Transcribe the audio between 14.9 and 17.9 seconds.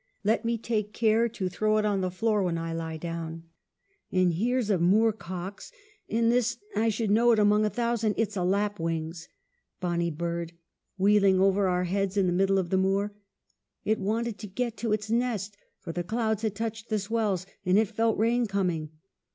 its nest, for the clouds had touched the swells, and it